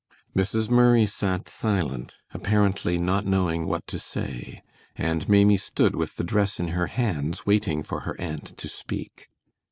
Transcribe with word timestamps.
Mrs. 0.35 0.67
Murray 0.67 1.05
sat 1.05 1.47
silent, 1.47 2.15
apparently 2.33 2.97
not 2.97 3.23
knowing 3.23 3.67
what 3.67 3.85
to 3.85 3.99
say, 3.99 4.63
and 4.95 5.29
Maimie 5.29 5.57
stood 5.57 5.95
with 5.95 6.15
the 6.15 6.23
dress 6.23 6.59
in 6.59 6.69
her 6.69 6.87
hands 6.87 7.45
waiting 7.45 7.83
for 7.83 7.99
her 7.99 8.19
aunt 8.19 8.57
to 8.57 8.67
speak. 8.67 9.29